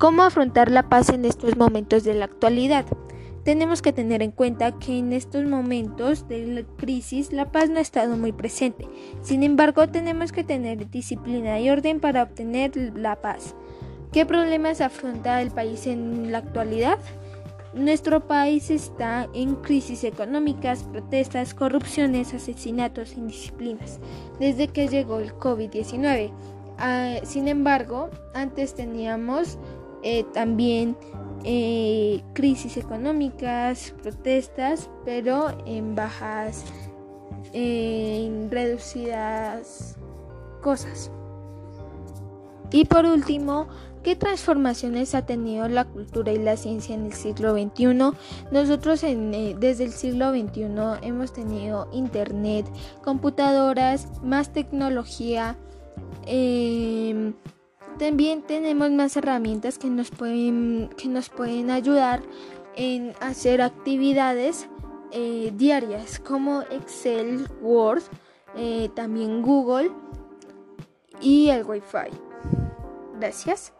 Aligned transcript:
¿Cómo 0.00 0.22
afrontar 0.22 0.70
la 0.70 0.88
paz 0.88 1.10
en 1.10 1.26
estos 1.26 1.58
momentos 1.58 2.04
de 2.04 2.14
la 2.14 2.24
actualidad? 2.24 2.86
Tenemos 3.44 3.82
que 3.82 3.92
tener 3.92 4.22
en 4.22 4.30
cuenta 4.30 4.78
que 4.78 4.96
en 4.96 5.12
estos 5.12 5.44
momentos 5.44 6.26
de 6.26 6.46
la 6.46 6.62
crisis 6.78 7.34
la 7.34 7.52
paz 7.52 7.68
no 7.68 7.80
ha 7.80 7.82
estado 7.82 8.16
muy 8.16 8.32
presente. 8.32 8.88
Sin 9.20 9.42
embargo, 9.42 9.88
tenemos 9.88 10.32
que 10.32 10.42
tener 10.42 10.88
disciplina 10.88 11.60
y 11.60 11.68
orden 11.68 12.00
para 12.00 12.22
obtener 12.22 12.74
la 12.96 13.20
paz. 13.20 13.54
¿Qué 14.10 14.24
problemas 14.24 14.80
afronta 14.80 15.42
el 15.42 15.50
país 15.50 15.86
en 15.86 16.32
la 16.32 16.38
actualidad? 16.38 16.98
Nuestro 17.74 18.26
país 18.26 18.70
está 18.70 19.28
en 19.34 19.54
crisis 19.56 20.02
económicas, 20.04 20.82
protestas, 20.84 21.52
corrupciones, 21.52 22.32
asesinatos, 22.32 23.18
indisciplinas, 23.18 24.00
desde 24.38 24.68
que 24.68 24.88
llegó 24.88 25.18
el 25.18 25.34
COVID-19. 25.34 26.32
Ah, 26.78 27.16
sin 27.24 27.46
embargo, 27.48 28.08
antes 28.32 28.74
teníamos 28.74 29.58
eh, 30.02 30.24
también 30.32 30.96
eh, 31.44 32.22
crisis 32.32 32.76
económicas, 32.76 33.94
protestas, 34.02 34.90
pero 35.04 35.48
en 35.66 35.94
bajas, 35.94 36.64
en 37.52 38.50
reducidas 38.50 39.96
cosas. 40.60 41.10
Y 42.72 42.84
por 42.84 43.04
último, 43.04 43.66
¿qué 44.02 44.14
transformaciones 44.14 45.14
ha 45.14 45.26
tenido 45.26 45.68
la 45.68 45.84
cultura 45.84 46.32
y 46.32 46.38
la 46.38 46.56
ciencia 46.56 46.94
en 46.94 47.06
el 47.06 47.12
siglo 47.12 47.52
XXI? 47.52 47.94
Nosotros 48.52 49.02
eh, 49.02 49.56
desde 49.58 49.84
el 49.84 49.92
siglo 49.92 50.30
XXI 50.30 50.66
hemos 51.02 51.32
tenido 51.32 51.88
internet, 51.92 52.66
computadoras, 53.02 54.08
más 54.22 54.52
tecnología. 54.52 55.56
Em, 56.26 57.29
también 58.00 58.40
tenemos 58.40 58.90
más 58.90 59.14
herramientas 59.18 59.76
que 59.76 59.90
nos 59.90 60.10
pueden, 60.10 60.88
que 60.96 61.06
nos 61.06 61.28
pueden 61.28 61.70
ayudar 61.70 62.22
en 62.74 63.12
hacer 63.20 63.60
actividades 63.60 64.70
eh, 65.12 65.52
diarias 65.54 66.18
como 66.18 66.62
Excel, 66.62 67.46
Word, 67.60 68.02
eh, 68.56 68.88
también 68.94 69.42
Google 69.42 69.90
y 71.20 71.50
el 71.50 71.62
Wi-Fi. 71.62 72.08
Gracias. 73.18 73.74